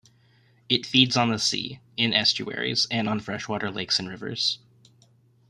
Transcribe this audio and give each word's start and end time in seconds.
It 0.67 0.83
feeds 0.87 1.15
on 1.15 1.29
the 1.29 1.37
sea, 1.37 1.79
in 1.95 2.11
estuaries, 2.11 2.87
and 2.89 3.07
on 3.07 3.19
freshwater 3.19 3.69
lakes 3.69 3.99
and 3.99 4.09
rivers. 4.09 4.57